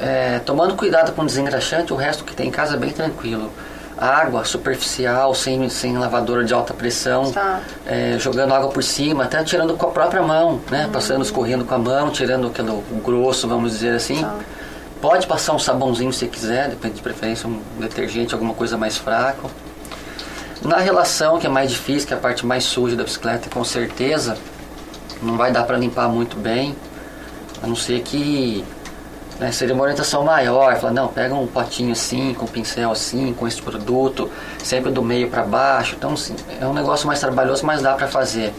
[0.00, 3.52] é, tomando cuidado com o desengraxante, o resto que tem em casa é bem tranquilo.
[4.02, 7.60] Água superficial, sem, sem lavadora de alta pressão, tá.
[7.86, 10.86] é, jogando água por cima, até tirando com a própria mão, né?
[10.86, 10.92] Uhum.
[10.92, 14.20] Passando, escorrendo com a mão, tirando aquele grosso, vamos dizer assim.
[14.20, 14.34] Tá.
[15.00, 19.48] Pode passar um sabãozinho se quiser, depende de preferência, um detergente, alguma coisa mais fraco.
[20.62, 23.64] Na relação, que é mais difícil, que é a parte mais suja da bicicleta, com
[23.64, 24.36] certeza
[25.22, 26.74] não vai dar para limpar muito bem,
[27.62, 28.64] a não ser que
[29.42, 33.34] né, seria uma orientação maior, falar, não, pega um potinho assim, com um pincel assim,
[33.34, 34.30] com esse produto,
[34.62, 38.06] sempre do meio para baixo, então assim, é um negócio mais trabalhoso, mas dá para
[38.06, 38.54] fazer.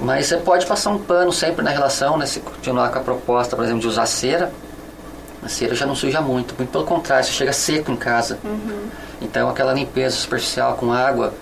[0.00, 3.54] Mas você pode passar um pano sempre na relação, né, se continuar com a proposta,
[3.54, 4.50] por exemplo, de usar cera,
[5.42, 8.38] a cera já não suja muito, muito pelo contrário, você chega seco em casa.
[8.42, 8.88] Uhum.
[9.20, 11.34] Então aquela limpeza superficial com água,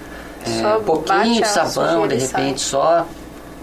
[0.45, 3.07] é, um pouquinho de sabão, de repente só,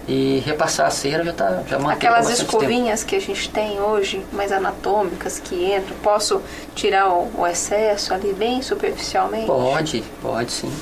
[0.07, 3.09] e repassar a cera já tá já Aquelas escovinhas tempo.
[3.09, 6.41] que a gente tem hoje, mais anatômicas, que entram, posso
[6.75, 9.45] tirar o, o excesso ali bem superficialmente?
[9.45, 10.73] Pode, pode sim.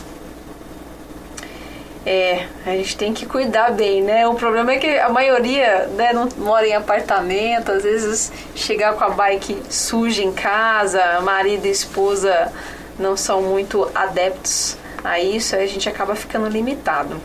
[2.04, 4.28] É, a gente tem que cuidar bem, né?
[4.28, 9.04] O problema é que a maioria né, não mora em apartamento, às vezes chegar com
[9.04, 12.52] a bike suja em casa, marido e esposa
[12.98, 17.22] não são muito adeptos a isso, aí a gente acaba ficando limitado.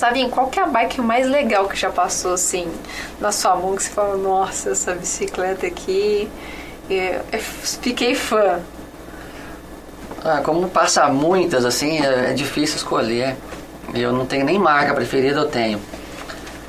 [0.00, 2.66] Sabe, qual que é a bike mais legal que já passou assim
[3.20, 6.26] na sua mão que você fala, nossa, essa bicicleta aqui,
[6.88, 8.60] eu, eu fiquei fã.
[10.24, 13.36] Ah, como passa muitas assim, é, é difícil escolher.
[13.92, 15.78] Eu não tenho nem marca preferida, eu tenho.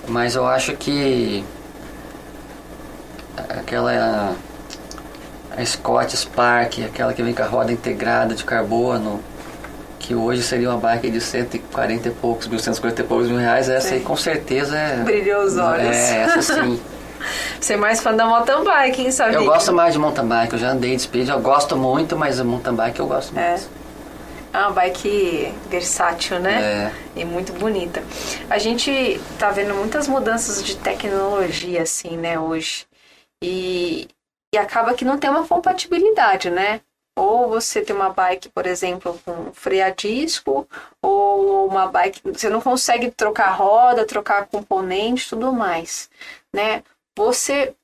[0.10, 1.42] Mas eu acho que
[3.48, 4.36] aquela
[5.58, 9.22] a Scott Spark, aquela que vem com a roda integrada de carbono,
[10.12, 13.70] que hoje seria uma bike de 140 e poucos mil, 150 e poucos mil reais,
[13.70, 13.96] essa sim.
[13.96, 14.98] aí com certeza é.
[14.98, 15.96] Brilhou os olhos.
[15.96, 16.82] É, essa sim.
[17.58, 19.36] Você é mais fã da mountain bike, hein, sabe?
[19.36, 22.42] Eu gosto mais de mountain bike, eu já andei de speed, eu gosto muito, mas
[22.42, 23.52] a mountain bike eu gosto é.
[23.52, 23.70] mais.
[24.52, 26.92] É uma bike versátil, né?
[27.16, 27.22] É.
[27.22, 28.04] E muito bonita.
[28.50, 32.86] A gente tá vendo muitas mudanças de tecnologia, assim, né, hoje.
[33.42, 34.10] E,
[34.54, 36.82] e acaba que não tem uma compatibilidade, né?
[37.16, 40.68] Ou você tem uma bike, por exemplo, com freio a disco,
[41.02, 42.22] ou uma bike.
[42.26, 46.10] Você não consegue trocar roda, trocar componente, tudo mais,
[46.54, 46.84] né?
[47.18, 47.76] Você.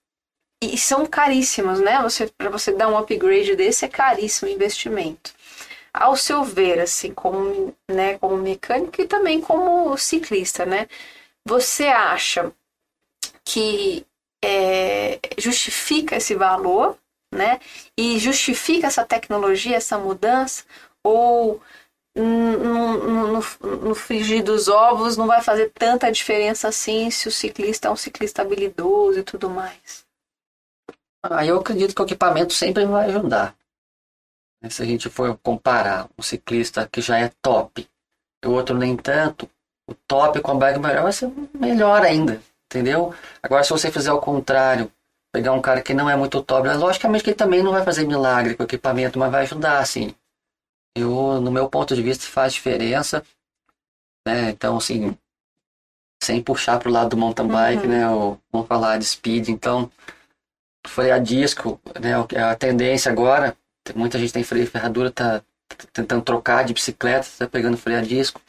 [0.63, 2.02] E são caríssimos, né?
[2.02, 5.34] Você, para você dar um upgrade desse é caríssimo investimento
[5.94, 10.88] ao seu ver, assim, como, né, como mecânico e também como ciclista, né?
[11.46, 12.52] Você acha
[13.46, 14.06] que
[14.44, 16.98] é, justifica esse valor,
[17.34, 17.60] né?
[17.98, 20.63] E justifica essa tecnologia, essa mudança?
[21.04, 21.62] Ou
[22.16, 27.88] no, no, no, frigir dos ovos não vai fazer tanta diferença assim se o ciclista
[27.88, 30.06] é um ciclista habilidoso e tudo mais?
[31.24, 33.56] Ah, eu acredito que o equipamento sempre vai ajudar.
[34.70, 37.88] Se a gente for comparar um ciclista que já é top
[38.44, 39.50] e o outro nem tanto,
[39.88, 43.13] o top com a bike melhor vai ser melhor ainda, entendeu?
[43.42, 44.92] Agora, se você fizer o contrário,
[45.32, 48.06] pegar um cara que não é muito top, logicamente que ele também não vai fazer
[48.06, 50.13] milagre com o equipamento, mas vai ajudar, assim.
[50.96, 53.24] Eu, no meu ponto de vista, faz diferença,
[54.28, 54.50] né?
[54.50, 55.16] Então, assim,
[56.24, 57.90] sem puxar pro lado do mountain bike, uhum.
[57.90, 58.10] né?
[58.10, 59.92] Ou, vamos falar de speed, então,
[60.86, 62.13] freio a disco, né?
[62.44, 63.56] A tendência agora
[63.96, 65.42] Muita gente tem freio de ferradura, tá
[65.94, 68.42] tentando trocar de bicicleta, tá pegando freio a disco.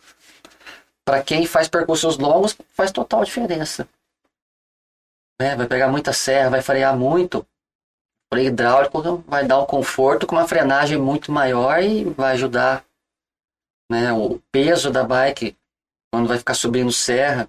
[1.04, 3.88] Para quem faz percursos longos, faz total diferença.
[5.40, 7.46] É, vai pegar muita serra, vai frear muito.
[8.32, 12.84] Freio hidráulico vai dar um conforto com uma frenagem muito maior e vai ajudar
[13.90, 15.56] né, o peso da bike
[16.12, 17.48] quando vai ficar subindo serra.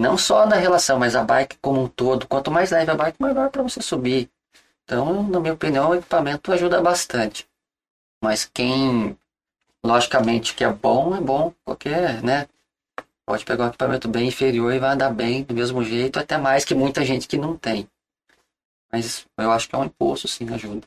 [0.00, 2.26] Não só na relação, mas a bike como um todo.
[2.26, 4.30] Quanto mais leve a bike, melhor para você subir.
[4.84, 7.48] Então, na minha opinião, o equipamento ajuda bastante.
[8.22, 9.18] Mas quem,
[9.84, 11.52] logicamente, que é bom, é bom.
[11.64, 12.48] Qualquer, né?
[13.28, 16.64] Pode pegar um equipamento bem inferior e vai andar bem do mesmo jeito, até mais
[16.64, 17.86] que muita gente que não tem.
[18.90, 20.86] Mas eu acho que é um impulso, sim, ajuda.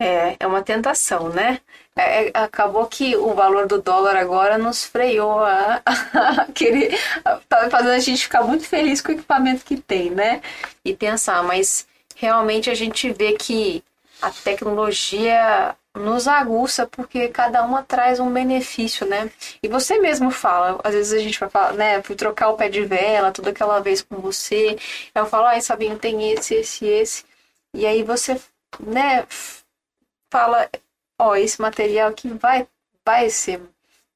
[0.00, 1.60] É, é uma tentação, né?
[1.96, 5.82] É, é acabou que o valor do dólar agora nos freou a,
[6.14, 6.96] a querer,
[7.48, 10.42] tá fazendo a gente ficar muito feliz com o equipamento que tem, né?
[10.84, 13.82] E pensar, mas realmente a gente vê que
[14.22, 19.30] a tecnologia nos aguça porque cada uma traz um benefício, né?
[19.62, 22.68] E você mesmo fala, às vezes a gente vai falar, né, fui trocar o pé
[22.68, 24.76] de vela toda aquela vez com você,
[25.14, 27.24] eu falo, ai, Sabinho, tem esse, esse, esse.
[27.74, 28.40] E aí você,
[28.80, 29.26] né,
[30.32, 30.68] fala,
[31.18, 32.66] ó, esse material aqui vai
[33.04, 33.60] vai ser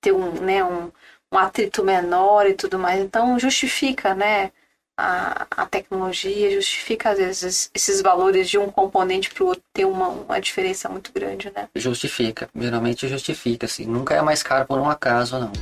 [0.00, 0.90] ter um, né, um,
[1.32, 3.00] um atrito menor e tudo mais.
[3.00, 4.52] Então justifica, né,
[4.98, 9.84] a, a tecnologia justifica, às vezes, esses valores de um componente para o outro ter
[9.84, 11.68] uma, uma diferença muito grande, né?
[11.72, 13.86] Justifica, geralmente justifica, assim.
[13.86, 15.52] Nunca é mais caro por um acaso, não.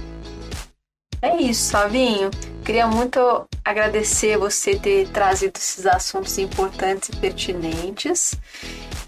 [1.21, 2.31] É isso, Savinho.
[2.65, 8.35] Queria muito agradecer você ter trazido esses assuntos importantes e pertinentes.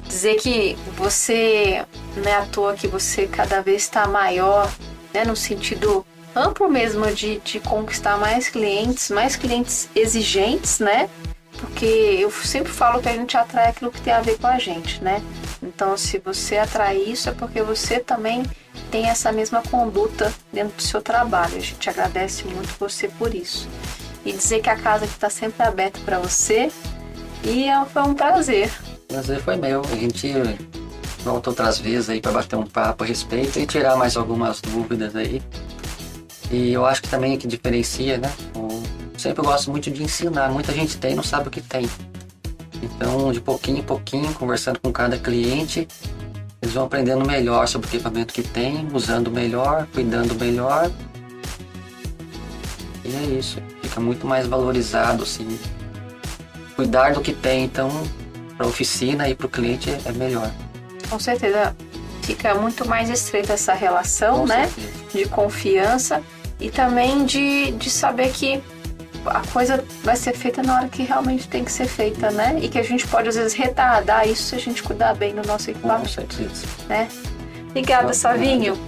[0.07, 1.87] Dizer que você,
[2.17, 4.71] não é à toa que você cada vez está maior,
[5.13, 11.09] né, no sentido amplo mesmo de, de conquistar mais clientes, mais clientes exigentes, né?
[11.59, 14.59] Porque eu sempre falo que a gente atrai aquilo que tem a ver com a
[14.59, 15.23] gente, né?
[15.63, 18.45] Então, se você atrai isso, é porque você também
[18.91, 21.57] tem essa mesma conduta dentro do seu trabalho.
[21.57, 23.69] A gente agradece muito você por isso.
[24.25, 26.71] E dizer que a casa está sempre aberta para você.
[27.43, 28.71] E é, foi um prazer.
[29.09, 29.83] Prazer foi meu.
[29.83, 30.33] A gente
[31.25, 35.17] volta outras vezes aí para bater um papo a respeito e tirar mais algumas dúvidas
[35.17, 35.43] aí.
[36.51, 38.33] E eu acho que também o que diferencia, né?
[38.55, 38.83] Eu
[39.19, 40.51] sempre gosto muito de ensinar.
[40.51, 41.89] Muita gente tem não sabe o que tem.
[42.83, 45.87] Então, de pouquinho em pouquinho, conversando com cada cliente,
[46.63, 50.91] eles vão aprendendo melhor sobre o equipamento que tem, usando melhor, cuidando melhor.
[53.05, 53.61] E é isso.
[53.83, 55.59] Fica muito mais valorizado, assim.
[56.77, 57.91] Cuidar do que tem, então,
[58.57, 60.51] para a oficina e para o cliente é melhor.
[61.11, 61.77] Com certeza.
[62.23, 64.69] Fica muito mais estreita essa relação, Com né?
[64.69, 64.99] Certeza.
[65.15, 66.23] De confiança
[66.61, 68.63] e também de, de saber que
[69.27, 72.59] a coisa vai ser feita na hora que realmente tem que ser feita, né?
[72.61, 75.47] E que a gente pode às vezes retardar isso se a gente cuidar bem do
[75.47, 76.09] nosso equipamento.
[76.89, 77.09] Né?
[77.71, 78.79] Obrigada, Savinho.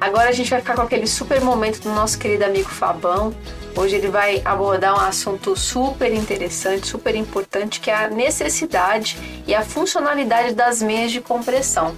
[0.00, 3.34] Agora a gente vai ficar com aquele super momento do nosso querido amigo Fabão.
[3.76, 9.54] Hoje ele vai abordar um assunto super interessante, super importante, que é a necessidade e
[9.54, 11.94] a funcionalidade das meias de compressão.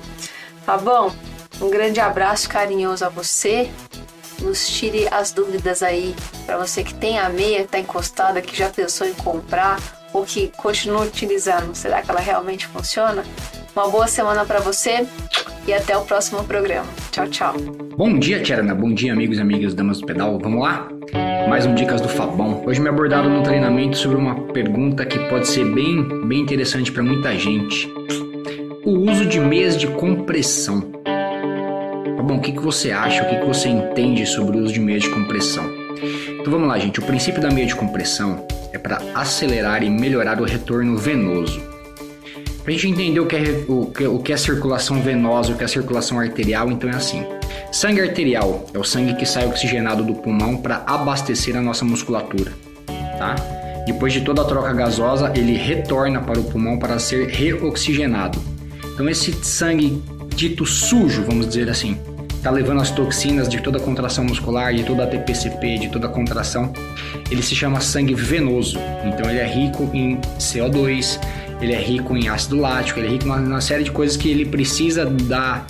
[0.66, 1.14] Fabão,
[1.60, 3.70] um grande abraço carinhoso a você.
[4.42, 8.68] Nos tire as dúvidas aí para você que tem a meia, está encostada, que já
[8.68, 9.78] pensou em comprar
[10.12, 11.74] ou que continua utilizando.
[11.74, 13.24] Será que ela realmente funciona?
[13.74, 15.06] Uma boa semana para você
[15.66, 16.86] e até o próximo programa.
[17.10, 17.54] Tchau, tchau.
[17.96, 18.74] Bom dia, Tcherna.
[18.74, 20.38] Bom dia, amigos e amigas damas do pedal.
[20.38, 20.88] Vamos lá?
[21.48, 22.64] Mais um Dicas do Fabão.
[22.66, 27.02] Hoje me abordaram no treinamento sobre uma pergunta que pode ser bem, bem interessante para
[27.02, 27.92] muita gente.
[28.84, 30.90] O uso de meias de compressão.
[32.32, 33.22] Fabão, o que, que você acha?
[33.22, 35.64] O que, que você entende sobre o uso de meias de compressão?
[36.40, 36.98] Então vamos lá, gente.
[36.98, 41.60] O princípio da meia de compressão é para acelerar e melhorar o retorno venoso.
[42.62, 45.56] Para a gente entender o que, é, o, que, o que é circulação venosa, o
[45.56, 47.24] que é circulação arterial, então é assim.
[47.70, 52.52] Sangue arterial é o sangue que sai oxigenado do pulmão para abastecer a nossa musculatura,
[53.18, 53.34] tá?
[53.84, 58.38] Depois de toda a troca gasosa, ele retorna para o pulmão para ser reoxigenado.
[58.94, 60.02] Então esse sangue
[60.34, 61.98] dito sujo, vamos dizer assim,
[62.42, 66.08] está levando as toxinas de toda a contração muscular, de toda a TPCP, de toda
[66.08, 66.72] a contração.
[67.30, 68.80] Ele se chama sangue venoso.
[69.04, 71.20] Então ele é rico em CO2,
[71.60, 74.44] ele é rico em ácido lático, ele é rico numa série de coisas que ele
[74.44, 75.64] precisa da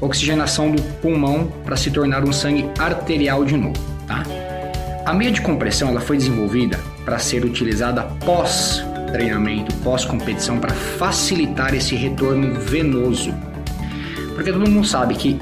[0.00, 4.24] oxigenação do pulmão para se tornar um sangue arterial de novo, tá?
[5.06, 10.74] A meia de compressão ela foi desenvolvida para ser utilizada pós treinamento, pós competição para
[10.74, 13.32] facilitar esse retorno venoso.
[14.34, 15.38] Porque todo mundo sabe que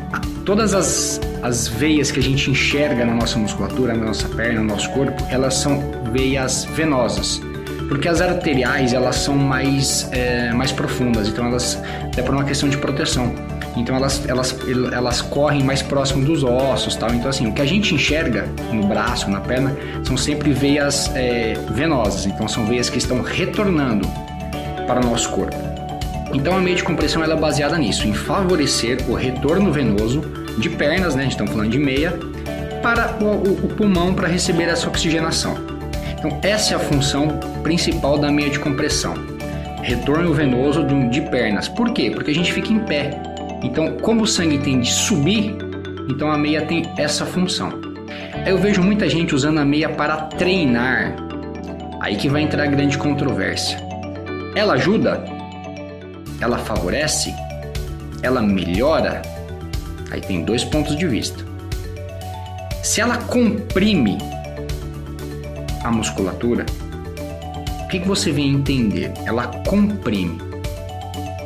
[0.51, 4.67] todas as, as veias que a gente enxerga na nossa musculatura, na nossa perna, no
[4.67, 5.81] nosso corpo, elas são
[6.13, 7.41] veias venosas
[7.89, 11.81] porque as arteriais elas são mais, é, mais profundas, então elas
[12.17, 13.33] é por uma questão de proteção.
[13.77, 14.57] Então elas, elas,
[14.93, 17.15] elas correm mais próximo dos ossos, tal.
[17.15, 21.55] Então assim, o que a gente enxerga no braço, na perna, são sempre veias é,
[21.71, 22.27] venosas.
[22.27, 24.07] Então são veias que estão retornando
[24.87, 25.57] para o nosso corpo.
[26.33, 30.69] Então a meia de compressão ela é baseada nisso, em favorecer o retorno venoso de
[30.71, 31.23] pernas, né?
[31.23, 32.19] Gente está falando de meia,
[32.83, 35.57] para o, o, o pulmão para receber essa oxigenação.
[36.19, 37.29] Então, essa é a função
[37.63, 39.15] principal da meia de compressão.
[39.83, 41.69] Retorno venoso de pernas.
[41.69, 42.11] Por quê?
[42.11, 43.19] Porque a gente fica em pé.
[43.63, 45.57] Então, como o sangue tem de subir,
[46.09, 47.73] então a meia tem essa função.
[48.47, 51.15] Eu vejo muita gente usando a meia para treinar.
[52.01, 53.79] Aí que vai entrar a grande controvérsia.
[54.55, 55.23] Ela ajuda?
[56.41, 57.35] Ela favorece?
[58.23, 59.23] Ela melhora?
[60.11, 61.45] Aí tem dois pontos de vista.
[62.83, 64.19] Se ela comprime
[65.85, 66.67] a musculatura,
[67.85, 69.13] o que, que você vem entender?
[69.25, 70.39] Ela comprime.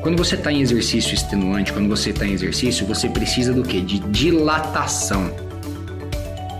[0.02, 3.80] Quando você está em exercício extenuante, quando você está em exercício, você precisa do que?
[3.80, 5.30] De dilatação.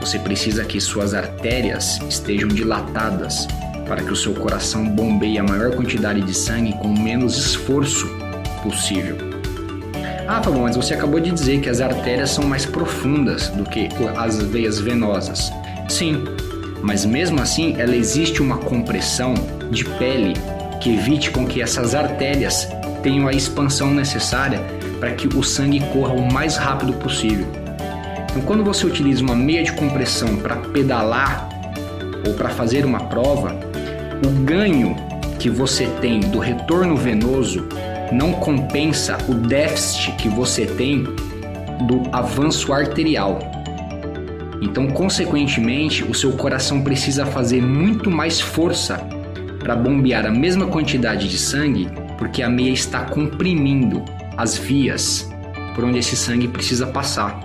[0.01, 3.47] Você precisa que suas artérias estejam dilatadas
[3.87, 8.09] para que o seu coração bombeie a maior quantidade de sangue com menos esforço
[8.63, 9.34] possível.
[10.27, 13.65] Ah, tá bom, mas você acabou de dizer que as artérias são mais profundas do
[13.65, 15.53] que as veias venosas.
[15.89, 16.25] Sim,
[16.83, 19.35] mas mesmo assim ela existe uma compressão
[19.71, 20.35] de pele
[20.81, 22.69] que evite com que essas artérias
[23.03, 24.61] tenham a expansão necessária
[24.99, 27.47] para que o sangue corra o mais rápido possível.
[28.31, 31.49] Então, quando você utiliza uma meia de compressão para pedalar
[32.27, 33.55] ou para fazer uma prova,
[34.27, 34.97] o ganho
[35.39, 37.69] que você tem do retorno venoso
[38.13, 41.05] não compensa o déficit que você tem
[41.87, 43.39] do avanço arterial.
[44.61, 48.97] Então, consequentemente, o seu coração precisa fazer muito mais força
[49.59, 51.89] para bombear a mesma quantidade de sangue,
[52.19, 54.03] porque a meia está comprimindo
[54.37, 55.31] as vias
[55.75, 57.41] por onde esse sangue precisa passar.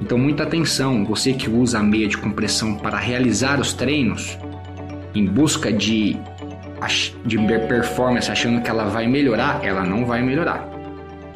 [0.00, 4.38] Então, muita atenção, você que usa a meia de compressão para realizar os treinos,
[5.14, 6.18] em busca de,
[7.24, 7.36] de
[7.68, 10.68] performance, achando que ela vai melhorar, ela não vai melhorar.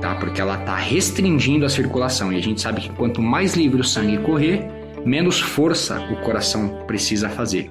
[0.00, 0.14] Tá?
[0.14, 3.84] Porque ela está restringindo a circulação e a gente sabe que quanto mais livre o
[3.84, 4.64] sangue correr,
[5.04, 7.70] menos força o coração precisa fazer.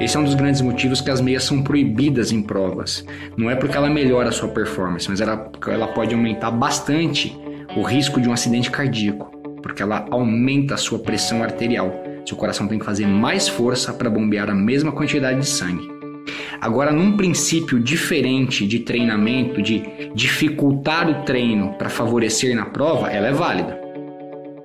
[0.00, 3.04] Esse é um dos grandes motivos que as meias são proibidas em provas.
[3.36, 7.36] Não é porque ela melhora a sua performance, mas ela, ela pode aumentar bastante
[7.76, 9.30] o risco de um acidente cardíaco,
[9.62, 11.92] porque ela aumenta a sua pressão arterial.
[12.24, 15.97] Seu coração tem que fazer mais força para bombear a mesma quantidade de sangue.
[16.60, 19.82] Agora, num princípio diferente de treinamento, de
[20.14, 23.78] dificultar o treino para favorecer na prova, ela é válida.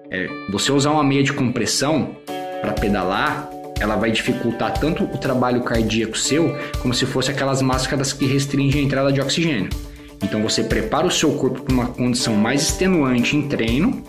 [0.09, 2.15] É, você usar uma meia de compressão
[2.61, 3.49] para pedalar,
[3.79, 8.81] ela vai dificultar tanto o trabalho cardíaco seu, como se fosse aquelas máscaras que restringem
[8.81, 9.69] a entrada de oxigênio.
[10.21, 14.03] Então você prepara o seu corpo para uma condição mais extenuante em treino,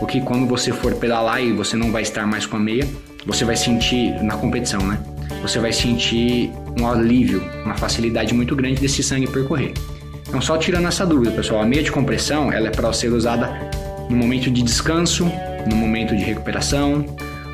[0.00, 2.86] o que quando você for pedalar e você não vai estar mais com a meia,
[3.26, 4.98] você vai sentir na competição, né?
[5.42, 9.72] Você vai sentir um alívio, uma facilidade muito grande desse sangue percorrer.
[10.28, 13.50] Então, só tirando essa dúvida, pessoal, a meia de compressão ela é para ser usada
[14.08, 15.30] no momento de descanso,
[15.68, 17.04] no momento de recuperação,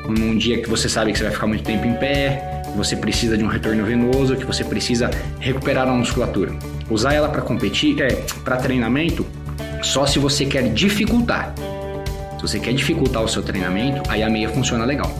[0.07, 2.95] num dia que você sabe que você vai ficar muito tempo em pé, que você
[2.95, 5.09] precisa de um retorno venoso, que você precisa
[5.39, 6.51] recuperar a musculatura.
[6.89, 8.07] Usar ela para competir, é,
[8.43, 9.25] para treinamento,
[9.81, 11.53] só se você quer dificultar.
[12.35, 15.11] Se você quer dificultar o seu treinamento, aí a meia funciona legal.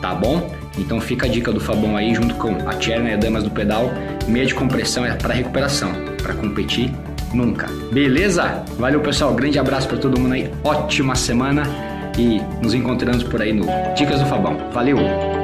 [0.00, 0.50] Tá bom?
[0.78, 3.50] Então fica a dica do Fabão aí junto com a Tcherna e a Damas do
[3.50, 3.90] Pedal.
[4.26, 6.92] Meia de compressão é para recuperação, para competir
[7.34, 7.66] nunca.
[7.92, 8.64] Beleza?
[8.78, 10.50] Valeu pessoal, grande abraço para todo mundo aí.
[10.64, 11.64] Ótima semana
[12.16, 14.56] e nos encontramos por aí no Dicas do Fabão.
[14.72, 15.37] Valeu!